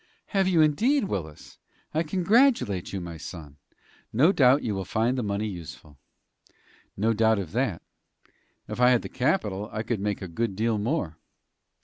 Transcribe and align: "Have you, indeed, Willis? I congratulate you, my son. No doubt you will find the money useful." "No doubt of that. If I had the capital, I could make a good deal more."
"Have 0.29 0.47
you, 0.47 0.61
indeed, 0.61 1.03
Willis? 1.03 1.59
I 1.93 2.01
congratulate 2.01 2.91
you, 2.91 2.99
my 2.99 3.17
son. 3.17 3.57
No 4.11 4.31
doubt 4.31 4.63
you 4.63 4.73
will 4.73 4.83
find 4.83 5.15
the 5.15 5.21
money 5.21 5.47
useful." 5.47 5.99
"No 6.97 7.13
doubt 7.13 7.37
of 7.37 7.51
that. 7.51 7.83
If 8.67 8.79
I 8.81 8.89
had 8.89 9.03
the 9.03 9.09
capital, 9.09 9.69
I 9.71 9.83
could 9.83 9.99
make 9.99 10.23
a 10.23 10.27
good 10.27 10.55
deal 10.55 10.79
more." 10.79 11.19